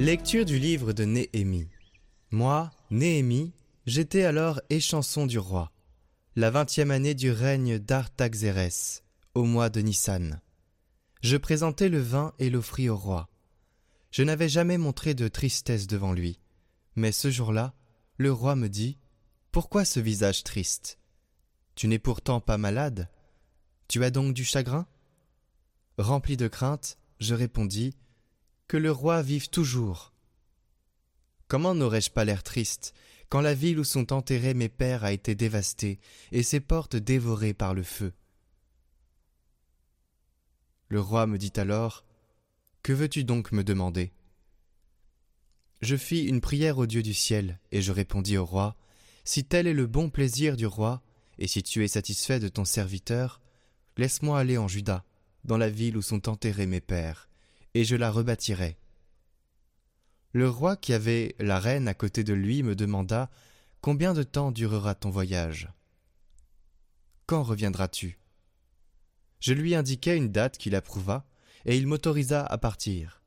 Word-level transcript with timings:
Lecture 0.00 0.46
du 0.46 0.58
livre 0.58 0.94
de 0.94 1.04
Néhémie. 1.04 1.68
Moi, 2.30 2.70
Néhémie, 2.90 3.52
j'étais 3.84 4.24
alors 4.24 4.58
échanson 4.70 5.26
du 5.26 5.38
roi, 5.38 5.72
la 6.36 6.50
vingtième 6.50 6.90
année 6.90 7.12
du 7.12 7.30
règne 7.30 7.78
d'Artaxérès, 7.78 9.04
au 9.34 9.44
mois 9.44 9.68
de 9.68 9.82
Nissan. 9.82 10.40
Je 11.20 11.36
présentai 11.36 11.90
le 11.90 12.00
vin 12.00 12.32
et 12.38 12.48
l'offris 12.48 12.88
au 12.88 12.96
roi. 12.96 13.28
Je 14.10 14.22
n'avais 14.22 14.48
jamais 14.48 14.78
montré 14.78 15.12
de 15.12 15.28
tristesse 15.28 15.86
devant 15.86 16.14
lui, 16.14 16.40
mais 16.96 17.12
ce 17.12 17.30
jour-là, 17.30 17.74
le 18.16 18.32
roi 18.32 18.56
me 18.56 18.70
dit 18.70 18.96
Pourquoi 19.52 19.84
ce 19.84 20.00
visage 20.00 20.44
triste? 20.44 20.98
Tu 21.74 21.88
n'es 21.88 21.98
pourtant 21.98 22.40
pas 22.40 22.56
malade 22.56 23.10
Tu 23.86 24.02
as 24.02 24.10
donc 24.10 24.32
du 24.32 24.44
chagrin? 24.44 24.86
Rempli 25.98 26.38
de 26.38 26.48
crainte, 26.48 26.96
je 27.18 27.34
répondis 27.34 27.92
que 28.70 28.76
le 28.76 28.92
roi 28.92 29.20
vive 29.20 29.50
toujours. 29.50 30.12
Comment 31.48 31.74
n'aurais-je 31.74 32.12
pas 32.12 32.24
l'air 32.24 32.44
triste 32.44 32.94
quand 33.28 33.40
la 33.40 33.52
ville 33.52 33.80
où 33.80 33.84
sont 33.84 34.12
enterrés 34.12 34.54
mes 34.54 34.68
pères 34.68 35.02
a 35.02 35.10
été 35.10 35.34
dévastée 35.34 35.98
et 36.30 36.44
ses 36.44 36.60
portes 36.60 36.94
dévorées 36.94 37.52
par 37.52 37.74
le 37.74 37.82
feu? 37.82 38.12
Le 40.86 41.00
roi 41.00 41.26
me 41.26 41.36
dit 41.36 41.52
alors 41.56 42.04
Que 42.84 42.92
veux-tu 42.92 43.24
donc 43.24 43.50
me 43.50 43.64
demander? 43.64 44.12
Je 45.82 45.96
fis 45.96 46.22
une 46.22 46.40
prière 46.40 46.78
au 46.78 46.86
Dieu 46.86 47.02
du 47.02 47.12
ciel, 47.12 47.58
et 47.72 47.82
je 47.82 47.90
répondis 47.90 48.36
au 48.36 48.46
roi 48.46 48.76
Si 49.24 49.44
tel 49.44 49.66
est 49.66 49.74
le 49.74 49.88
bon 49.88 50.10
plaisir 50.10 50.56
du 50.56 50.66
roi, 50.66 51.02
et 51.38 51.48
si 51.48 51.64
tu 51.64 51.82
es 51.82 51.88
satisfait 51.88 52.38
de 52.38 52.46
ton 52.46 52.64
serviteur, 52.64 53.40
laisse-moi 53.96 54.38
aller 54.38 54.58
en 54.58 54.68
Juda, 54.68 55.04
dans 55.42 55.58
la 55.58 55.70
ville 55.70 55.96
où 55.96 56.02
sont 56.02 56.28
enterrés 56.28 56.66
mes 56.66 56.80
pères, 56.80 57.29
et 57.74 57.84
je 57.84 57.96
la 57.96 58.10
rebâtirai. 58.10 58.76
Le 60.32 60.48
roi 60.48 60.76
qui 60.76 60.92
avait 60.92 61.34
la 61.38 61.58
reine 61.58 61.88
à 61.88 61.94
côté 61.94 62.24
de 62.24 62.32
lui 62.32 62.62
me 62.62 62.76
demanda 62.76 63.30
Combien 63.80 64.14
de 64.14 64.22
temps 64.22 64.52
durera 64.52 64.94
ton 64.94 65.10
voyage? 65.10 65.72
Quand 67.26 67.42
reviendras-tu? 67.42 68.18
Je 69.40 69.54
lui 69.54 69.74
indiquai 69.74 70.16
une 70.16 70.30
date 70.30 70.58
qu'il 70.58 70.74
approuva, 70.74 71.26
et 71.64 71.76
il 71.76 71.86
m'autorisa 71.86 72.44
à 72.44 72.58
partir. 72.58 73.22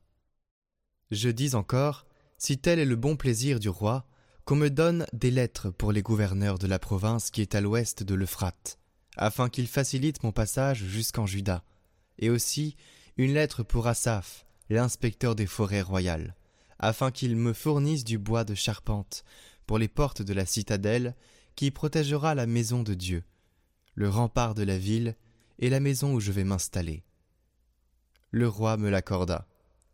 Je 1.10 1.28
dis 1.28 1.54
encore 1.54 2.06
Si 2.38 2.58
tel 2.58 2.78
est 2.78 2.84
le 2.84 2.96
bon 2.96 3.16
plaisir 3.16 3.60
du 3.60 3.68
roi, 3.68 4.06
qu'on 4.44 4.56
me 4.56 4.70
donne 4.70 5.06
des 5.12 5.30
lettres 5.30 5.70
pour 5.70 5.92
les 5.92 6.02
gouverneurs 6.02 6.58
de 6.58 6.66
la 6.66 6.78
province 6.78 7.30
qui 7.30 7.40
est 7.40 7.54
à 7.54 7.60
l'ouest 7.60 8.02
de 8.02 8.14
l'Euphrate, 8.14 8.78
afin 9.16 9.48
qu'ils 9.48 9.68
facilitent 9.68 10.22
mon 10.22 10.32
passage 10.32 10.84
jusqu'en 10.84 11.26
Juda, 11.26 11.64
et 12.18 12.30
aussi 12.30 12.76
une 13.16 13.34
lettre 13.34 13.62
pour 13.62 13.86
Asaph, 13.86 14.46
l'inspecteur 14.70 15.34
des 15.34 15.46
forêts 15.46 15.82
royales, 15.82 16.34
afin 16.78 17.10
qu'il 17.10 17.36
me 17.36 17.52
fournisse 17.52 18.04
du 18.04 18.18
bois 18.18 18.44
de 18.44 18.54
charpente 18.54 19.24
pour 19.66 19.78
les 19.78 19.88
portes 19.88 20.22
de 20.22 20.32
la 20.32 20.46
citadelle 20.46 21.14
qui 21.54 21.70
protégera 21.70 22.34
la 22.34 22.46
maison 22.46 22.82
de 22.82 22.94
Dieu, 22.94 23.24
le 23.94 24.08
rempart 24.08 24.54
de 24.54 24.62
la 24.62 24.78
ville 24.78 25.16
et 25.58 25.70
la 25.70 25.80
maison 25.80 26.14
où 26.14 26.20
je 26.20 26.32
vais 26.32 26.44
m'installer. 26.44 27.04
Le 28.30 28.48
roi 28.48 28.76
me 28.76 28.90
l'accorda, 28.90 29.46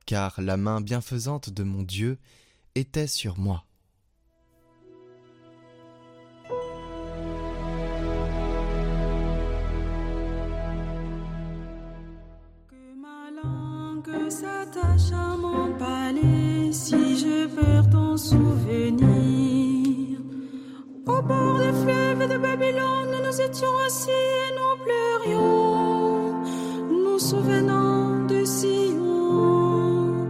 car 0.07 0.41
la 0.41 0.57
main 0.57 0.81
bienfaisante 0.81 1.51
de 1.51 1.63
mon 1.63 1.83
Dieu 1.83 2.19
était 2.75 3.07
sur 3.07 3.39
moi. 3.39 3.67
Nous 23.41 23.47
étions 23.47 23.77
assis 23.87 24.11
et 24.11 24.55
nous 24.59 24.77
pleurions, 24.85 26.35
nous 26.91 27.19
souvenant 27.19 28.27
de 28.27 28.45
Sion, 28.45 30.29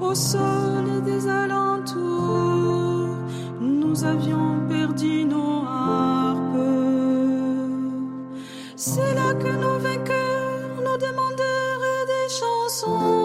au 0.00 0.14
sol 0.14 1.02
des 1.04 1.28
alentours, 1.28 3.16
nous 3.60 4.04
avions 4.04 4.60
perdu 4.68 5.24
nos 5.24 5.64
harpes. 5.66 6.38
C'est 8.76 9.14
là 9.14 9.34
que 9.34 9.48
nos 9.48 9.78
vainqueurs 9.78 10.76
nous 10.76 10.98
demandèrent 10.98 12.06
des 12.06 12.28
chansons. 12.28 13.21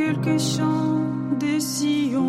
Quelques 0.00 0.40
chants 0.40 1.04
de 1.38 1.52
Sion. 1.58 2.24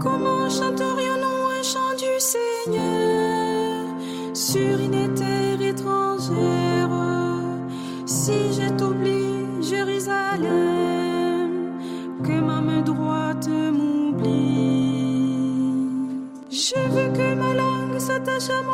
Comment 0.00 0.48
chanterions-nous 0.58 1.40
un 1.58 1.62
chant 1.72 1.94
du 2.04 2.12
Seigneur 2.32 3.84
sur 4.32 4.74
une 4.86 5.14
terre 5.14 5.60
étrangère? 5.72 6.96
Si 8.06 8.38
je 8.56 8.66
t'oublie, 8.78 9.62
Jérusalem, 9.70 11.50
que 12.26 12.36
ma 12.48 12.60
main 12.68 12.82
droite 12.82 13.50
m'oublie? 13.78 14.22
Je 16.50 16.80
veux 16.94 17.10
que 17.18 17.28
ma 17.42 17.52
langue 17.62 17.98
s'attache 17.98 18.50
à 18.58 18.62
mon 18.68 18.71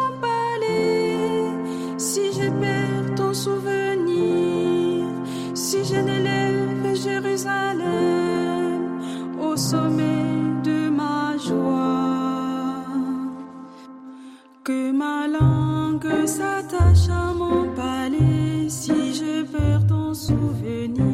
que 14.69 14.93
ma 14.93 15.27
langue 15.27 16.27
s'attache 16.27 17.09
à 17.09 17.33
mon 17.33 17.75
palais, 17.75 18.69
si 18.69 19.15
je 19.15 19.43
perds 19.45 19.87
ton 19.87 20.13
souvenir. 20.13 21.07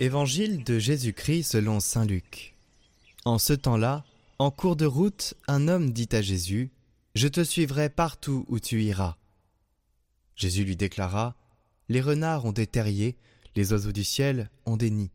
Évangile 0.00 0.64
de 0.64 0.80
Jésus-Christ 0.80 1.44
selon 1.44 1.78
Saint 1.78 2.04
Luc. 2.04 2.56
En 3.24 3.38
ce 3.38 3.52
temps-là, 3.52 4.04
en 4.38 4.50
cours 4.50 4.76
de 4.76 4.86
route, 4.86 5.34
un 5.48 5.68
homme 5.68 5.92
dit 5.92 6.08
à 6.12 6.20
Jésus, 6.20 6.70
Je 7.14 7.28
te 7.28 7.42
suivrai 7.42 7.88
partout 7.88 8.44
où 8.48 8.60
tu 8.60 8.82
iras. 8.82 9.16
Jésus 10.34 10.64
lui 10.64 10.76
déclara, 10.76 11.36
Les 11.88 12.00
renards 12.00 12.44
ont 12.44 12.52
des 12.52 12.66
terriers, 12.66 13.16
les 13.54 13.72
oiseaux 13.72 13.92
du 13.92 14.04
ciel 14.04 14.50
ont 14.66 14.76
des 14.76 14.90
nids, 14.90 15.12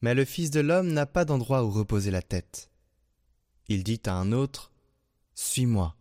mais 0.00 0.14
le 0.14 0.24
Fils 0.24 0.50
de 0.50 0.60
l'homme 0.60 0.92
n'a 0.92 1.06
pas 1.06 1.24
d'endroit 1.24 1.64
où 1.64 1.70
reposer 1.70 2.10
la 2.10 2.22
tête. 2.22 2.70
Il 3.68 3.84
dit 3.84 4.00
à 4.06 4.14
un 4.14 4.32
autre, 4.32 4.72
Suis-moi. 5.34 5.94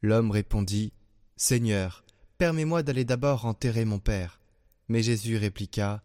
L'homme 0.00 0.30
répondit, 0.30 0.92
Seigneur, 1.36 2.04
permets-moi 2.38 2.82
d'aller 2.82 3.04
d'abord 3.04 3.44
enterrer 3.44 3.84
mon 3.84 3.98
Père. 3.98 4.40
Mais 4.88 5.02
Jésus 5.02 5.36
répliqua, 5.36 6.02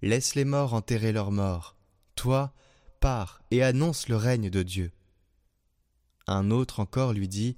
Laisse 0.00 0.34
les 0.34 0.44
morts 0.44 0.74
enterrer 0.74 1.12
leurs 1.12 1.32
morts. 1.32 1.76
Toi, 2.14 2.52
pars 3.00 3.42
et 3.50 3.62
annonce 3.62 4.08
le 4.08 4.16
règne 4.16 4.50
de 4.50 4.62
Dieu. 4.62 4.90
Un 6.26 6.50
autre 6.50 6.80
encore 6.80 7.12
lui 7.12 7.28
dit, 7.28 7.56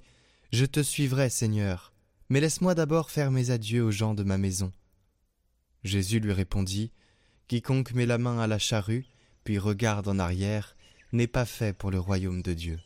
Je 0.51 0.65
te 0.65 0.81
suivrai, 0.81 1.29
Seigneur, 1.29 1.93
mais 2.29 2.39
laisse-moi 2.39 2.75
d'abord 2.75 3.11
faire 3.11 3.31
mes 3.31 3.51
adieux 3.51 3.83
aux 3.83 3.91
gens 3.91 4.13
de 4.13 4.23
ma 4.23 4.37
maison. 4.37 4.71
Jésus 5.83 6.19
lui 6.19 6.31
répondit, 6.31 6.91
Quiconque 7.47 7.93
met 7.93 8.05
la 8.05 8.17
main 8.17 8.39
à 8.39 8.47
la 8.47 8.59
charrue, 8.59 9.05
puis 9.43 9.57
regarde 9.57 10.07
en 10.07 10.19
arrière, 10.19 10.75
n'est 11.11 11.27
pas 11.27 11.45
fait 11.45 11.73
pour 11.73 11.91
le 11.91 11.99
royaume 11.99 12.41
de 12.41 12.53
Dieu. 12.53 12.79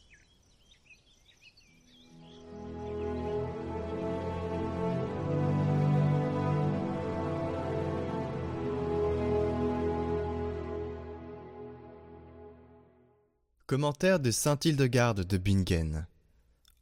Commentaire 13.67 14.19
de 14.19 14.29
saint 14.29 14.59
Hildegarde 14.63 15.25
de 15.25 15.37
Bingen. 15.39 16.05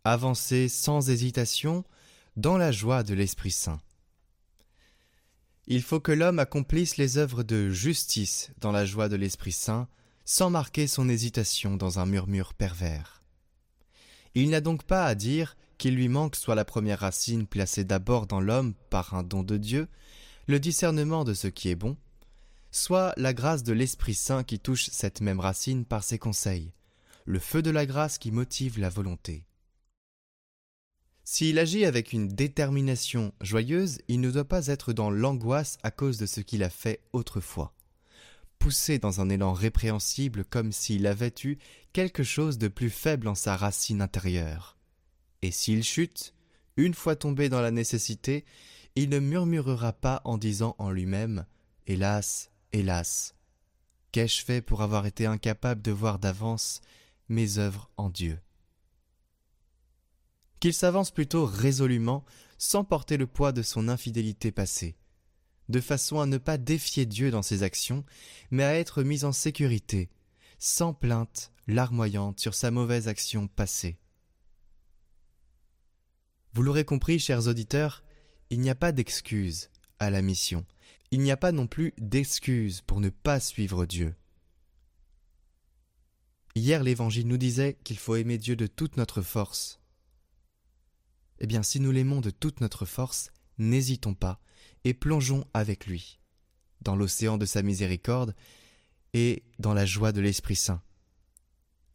Avancez 0.03 0.67
sans 0.67 1.09
hésitation 1.09 1.85
dans 2.35 2.57
la 2.57 2.73
joie 2.73 3.03
de 3.03 3.13
l'Esprit 3.13 3.51
Saint. 3.51 3.79
Il 5.65 5.81
faut 5.81 6.01
que 6.01 6.11
l'homme 6.11 6.39
accomplisse 6.39 6.97
les 6.97 7.17
œuvres 7.17 7.43
de 7.43 7.69
justice 7.69 8.51
dans 8.59 8.73
la 8.73 8.85
joie 8.85 9.07
de 9.07 9.15
l'Esprit 9.15 9.53
Saint, 9.53 9.87
sans 10.25 10.49
marquer 10.49 10.87
son 10.87 11.07
hésitation 11.07 11.77
dans 11.77 11.99
un 11.99 12.05
murmure 12.05 12.53
pervers. 12.53 13.23
Il 14.35 14.49
n'a 14.49 14.59
donc 14.59 14.83
pas 14.83 15.05
à 15.05 15.15
dire 15.15 15.55
qu'il 15.77 15.95
lui 15.95 16.09
manque 16.09 16.35
soit 16.35 16.53
la 16.53 16.65
première 16.65 16.99
racine 16.99 17.47
placée 17.47 17.85
d'abord 17.85 18.27
dans 18.27 18.41
l'homme 18.41 18.73
par 18.89 19.13
un 19.13 19.23
don 19.23 19.43
de 19.43 19.55
Dieu, 19.55 19.87
le 20.47 20.59
discernement 20.59 21.23
de 21.23 21.33
ce 21.33 21.47
qui 21.47 21.69
est 21.69 21.75
bon, 21.75 21.95
soit 22.73 23.13
la 23.17 23.33
grâce 23.33 23.63
de 23.63 23.71
l'Esprit 23.71 24.15
Saint 24.15 24.43
qui 24.43 24.59
touche 24.59 24.89
cette 24.89 25.21
même 25.21 25.39
racine 25.39 25.85
par 25.85 26.03
ses 26.03 26.17
conseils, 26.17 26.73
le 27.25 27.39
feu 27.39 27.61
de 27.61 27.69
la 27.69 27.85
grâce 27.85 28.17
qui 28.17 28.31
motive 28.31 28.79
la 28.79 28.89
volonté. 28.89 29.45
S'il 31.23 31.59
agit 31.59 31.85
avec 31.85 32.11
une 32.11 32.27
détermination 32.27 33.31
joyeuse, 33.41 33.99
il 34.07 34.19
ne 34.19 34.31
doit 34.31 34.47
pas 34.47 34.67
être 34.67 34.91
dans 34.91 35.11
l'angoisse 35.11 35.77
à 35.83 35.91
cause 35.91 36.17
de 36.17 36.25
ce 36.25 36.41
qu'il 36.41 36.63
a 36.63 36.69
fait 36.69 37.01
autrefois. 37.13 37.73
Poussé 38.57 38.97
dans 38.97 39.21
un 39.21 39.29
élan 39.29 39.53
répréhensible 39.53 40.43
comme 40.43 40.71
s'il 40.71 41.05
avait 41.05 41.33
eu 41.43 41.59
quelque 41.93 42.23
chose 42.23 42.57
de 42.57 42.67
plus 42.67 42.89
faible 42.89 43.27
en 43.27 43.35
sa 43.35 43.55
racine 43.55 44.01
intérieure. 44.01 44.77
Et 45.43 45.51
s'il 45.51 45.83
chute, 45.83 46.33
une 46.75 46.95
fois 46.95 47.15
tombé 47.15 47.49
dans 47.49 47.61
la 47.61 47.71
nécessité, 47.71 48.45
il 48.95 49.09
ne 49.09 49.19
murmurera 49.19 49.93
pas 49.93 50.21
en 50.25 50.37
disant 50.37 50.75
en 50.79 50.89
lui-même 50.89 51.45
Hélas, 51.85 52.49
hélas, 52.73 53.35
qu'ai-je 54.11 54.43
fait 54.43 54.61
pour 54.61 54.81
avoir 54.81 55.05
été 55.05 55.25
incapable 55.25 55.81
de 55.81 55.91
voir 55.91 56.19
d'avance 56.19 56.81
mes 57.29 57.59
œuvres 57.59 57.89
en 57.97 58.09
Dieu? 58.09 58.39
Qu'il 60.59 60.73
s'avance 60.73 61.11
plutôt 61.11 61.45
résolument, 61.45 62.25
sans 62.57 62.83
porter 62.83 63.17
le 63.17 63.27
poids 63.27 63.51
de 63.51 63.61
son 63.61 63.87
infidélité 63.87 64.51
passée, 64.51 64.95
de 65.69 65.79
façon 65.79 66.19
à 66.19 66.25
ne 66.25 66.37
pas 66.37 66.57
défier 66.57 67.05
Dieu 67.05 67.31
dans 67.31 67.41
ses 67.41 67.63
actions, 67.63 68.03
mais 68.49 68.63
à 68.63 68.75
être 68.75 69.03
mis 69.03 69.23
en 69.23 69.31
sécurité, 69.31 70.09
sans 70.57 70.93
plainte 70.93 71.51
larmoyante 71.67 72.39
sur 72.39 72.55
sa 72.55 72.71
mauvaise 72.71 73.07
action 73.07 73.47
passée. 73.47 73.97
Vous 76.53 76.63
l'aurez 76.63 76.85
compris, 76.85 77.19
chers 77.19 77.47
auditeurs, 77.47 78.03
il 78.49 78.59
n'y 78.59 78.69
a 78.69 78.75
pas 78.75 78.91
d'excuse 78.91 79.69
à 80.03 80.09
la 80.09 80.21
mission. 80.21 80.65
Il 81.11 81.19
n'y 81.21 81.31
a 81.31 81.37
pas 81.37 81.51
non 81.51 81.67
plus 81.67 81.93
d'excuse 81.97 82.81
pour 82.81 82.99
ne 82.99 83.09
pas 83.09 83.39
suivre 83.39 83.85
Dieu. 83.85 84.15
Hier, 86.55 86.83
l'Évangile 86.83 87.27
nous 87.27 87.37
disait 87.37 87.77
qu'il 87.83 87.97
faut 87.97 88.15
aimer 88.15 88.37
Dieu 88.37 88.55
de 88.55 88.67
toute 88.67 88.97
notre 88.97 89.21
force. 89.21 89.79
Eh 91.39 91.47
bien, 91.47 91.63
si 91.63 91.79
nous 91.79 91.91
l'aimons 91.91 92.21
de 92.21 92.29
toute 92.29 92.61
notre 92.61 92.85
force, 92.85 93.31
n'hésitons 93.57 94.13
pas 94.13 94.39
et 94.83 94.93
plongeons 94.93 95.45
avec 95.53 95.87
lui, 95.87 96.19
dans 96.81 96.95
l'océan 96.95 97.37
de 97.37 97.45
sa 97.45 97.61
miséricorde 97.61 98.35
et 99.13 99.43
dans 99.59 99.73
la 99.73 99.85
joie 99.85 100.11
de 100.11 100.21
l'Esprit 100.21 100.55
Saint. 100.55 100.81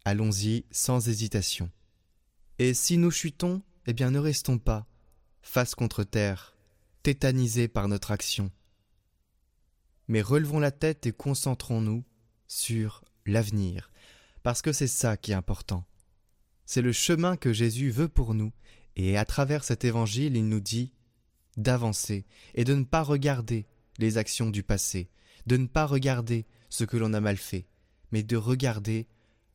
Allons-y 0.05 0.65
sans 0.71 1.09
hésitation. 1.09 1.71
Et 2.59 2.75
si 2.75 2.99
nous 2.99 3.11
chutons, 3.11 3.63
eh 3.87 3.93
bien 3.93 4.11
ne 4.11 4.19
restons 4.19 4.59
pas, 4.59 4.87
face 5.43 5.75
contre 5.75 6.03
terre, 6.03 6.58
tétanisés 7.09 7.69
par 7.69 7.89
notre 7.89 8.11
action. 8.11 8.53
Mais 10.09 10.21
relevons 10.21 10.59
la 10.59 10.71
tête 10.71 11.07
et 11.07 11.13
concentrons-nous 11.13 12.05
sur 12.49 13.03
l'avenir, 13.25 13.91
parce 14.43 14.61
que 14.61 14.75
c'est 14.75 14.89
ça 14.89 15.17
qui 15.17 15.33
est 15.33 15.35
important. 15.35 15.87
C'est 16.67 16.83
le 16.83 16.93
chemin 16.93 17.39
que 17.39 17.51
Jésus 17.51 17.89
veut 17.89 18.11
pour 18.11 18.35
nous, 18.35 18.53
et 18.95 19.17
à 19.17 19.25
travers 19.25 19.65
cet 19.65 19.87
évangile, 19.87 20.37
il 20.37 20.51
nous 20.51 20.61
dit 20.61 20.93
d'avancer 21.57 22.27
et 22.55 22.65
de 22.65 22.75
ne 22.75 22.85
pas 22.85 23.03
regarder 23.03 23.65
les 23.97 24.19
actions 24.19 24.51
du 24.51 24.63
passé, 24.63 25.09
de 25.47 25.57
ne 25.57 25.67
pas 25.67 25.87
regarder 25.87 26.45
ce 26.69 26.85
que 26.85 26.99
l'on 26.99 27.15
a 27.15 27.23
mal 27.23 27.39
fait, 27.39 27.69
mais 28.13 28.23
de 28.23 28.37
regarder 28.37 29.09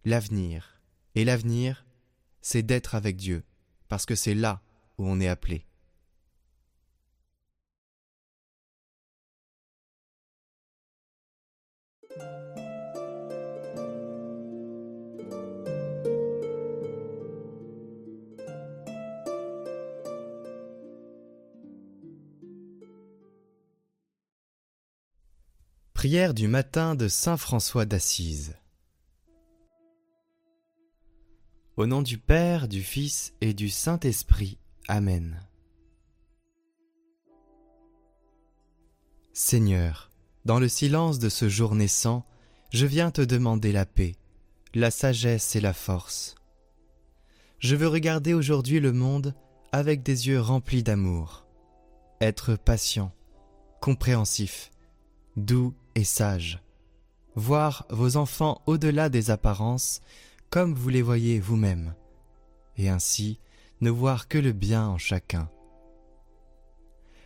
l'avenir. 0.05 0.81
Et 1.13 1.23
l'avenir, 1.23 1.85
c'est 2.41 2.63
d'être 2.63 2.95
avec 2.95 3.15
Dieu, 3.15 3.43
parce 3.89 4.07
que 4.07 4.15
c'est 4.15 4.33
là 4.33 4.63
où 4.97 5.07
on 5.07 5.19
est 5.19 5.27
appelé. 5.27 5.67
Prière 26.03 26.33
du 26.33 26.49
matin 26.49 26.95
de 26.95 27.07
Saint 27.07 27.37
François 27.37 27.85
d'Assise. 27.85 28.57
Au 31.77 31.85
nom 31.85 32.01
du 32.01 32.17
Père, 32.17 32.67
du 32.67 32.83
Fils 32.83 33.33
et 33.39 33.53
du 33.53 33.69
Saint-Esprit. 33.69 34.57
Amen. 34.89 35.39
Seigneur, 39.31 40.11
dans 40.43 40.59
le 40.59 40.67
silence 40.67 41.19
de 41.19 41.29
ce 41.29 41.47
jour 41.47 41.73
naissant, 41.73 42.25
je 42.71 42.85
viens 42.85 43.09
te 43.09 43.21
demander 43.21 43.71
la 43.71 43.85
paix, 43.85 44.17
la 44.73 44.91
sagesse 44.91 45.55
et 45.55 45.61
la 45.61 45.71
force. 45.71 46.35
Je 47.59 47.77
veux 47.77 47.87
regarder 47.87 48.33
aujourd'hui 48.33 48.81
le 48.81 48.91
monde 48.91 49.33
avec 49.71 50.03
des 50.03 50.27
yeux 50.27 50.41
remplis 50.41 50.83
d'amour, 50.83 51.47
être 52.19 52.57
patient, 52.57 53.13
compréhensif, 53.79 54.72
doux 55.35 55.73
et 55.95 56.03
sage, 56.03 56.61
voir 57.35 57.85
vos 57.89 58.17
enfants 58.17 58.61
au-delà 58.65 59.09
des 59.09 59.31
apparences 59.31 60.01
comme 60.49 60.73
vous 60.73 60.89
les 60.89 61.01
voyez 61.01 61.39
vous-même, 61.39 61.95
et 62.77 62.89
ainsi 62.89 63.39
ne 63.81 63.89
voir 63.89 64.27
que 64.27 64.37
le 64.37 64.51
bien 64.51 64.87
en 64.87 64.97
chacun. 64.97 65.49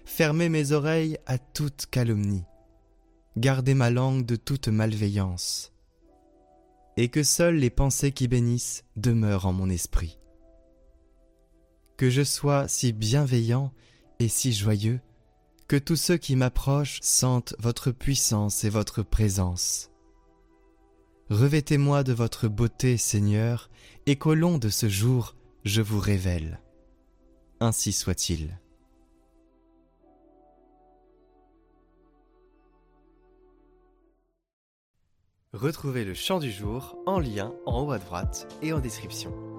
Fermez 0.06 0.48
mes 0.48 0.72
oreilles 0.72 1.18
à 1.26 1.38
toute 1.38 1.88
calomnie, 1.88 2.46
gardez 3.36 3.74
ma 3.74 3.90
langue 3.90 4.26
de 4.26 4.38
toute 4.38 4.70
malveillance, 4.70 5.74
et 6.96 7.10
que 7.10 7.24
seules 7.24 7.58
les 7.58 7.70
pensées 7.70 8.14
qui 8.14 8.28
bénissent 8.28 8.86
demeurent 8.96 9.46
en 9.46 9.54
mon 9.54 9.70
esprit. 9.70 10.18
Que 11.98 12.10
je 12.10 12.24
sois 12.24 12.68
si 12.68 12.94
bienveillant 12.94 13.74
et 14.20 14.30
si 14.30 14.54
joyeux, 14.54 15.02
que 15.68 15.76
tous 15.76 15.96
ceux 15.96 16.18
qui 16.18 16.36
m'approchent 16.36 17.00
sentent 17.02 17.56
votre 17.60 17.92
puissance 17.92 18.64
et 18.64 18.70
votre 18.70 19.04
présence. 19.04 19.92
Revêtez-moi 21.30 22.04
de 22.04 22.14
votre 22.14 22.48
beauté, 22.48 22.96
Seigneur, 22.98 23.70
et 24.06 24.16
qu'au 24.16 24.34
long 24.34 24.58
de 24.58 24.70
ce 24.70 24.88
jour 24.88 25.36
je 25.66 25.82
vous 25.82 26.00
révèle. 26.00 26.62
Ainsi 27.60 27.92
soit-il. 27.92 28.58
Retrouvez 35.54 36.06
le 36.06 36.14
chant 36.14 36.40
du 36.40 36.52
jour 36.52 36.98
en 37.06 37.20
lien 37.20 37.54
en 37.66 37.82
haut 37.82 37.92
à 37.92 37.98
droite 37.98 38.48
et 38.62 38.74
en 38.74 38.80
description. 38.80 39.57